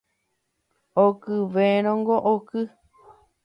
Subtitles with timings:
[1.03, 2.61] Okyvérõngo oky